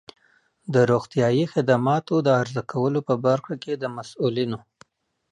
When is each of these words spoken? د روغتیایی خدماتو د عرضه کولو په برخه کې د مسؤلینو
د 0.73 0.75
روغتیایی 0.91 1.45
خدماتو 1.53 2.15
د 2.25 2.27
عرضه 2.41 2.61
کولو 2.71 2.99
په 3.09 3.15
برخه 3.25 3.53
کې 3.63 3.73
د 3.77 3.83
مسؤلینو 3.97 4.59